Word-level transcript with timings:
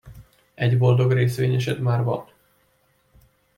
Egy 0.53 0.77
boldog 0.77 1.11
részvényesed 1.11 1.79
már 1.79 2.03
van. 2.03 2.29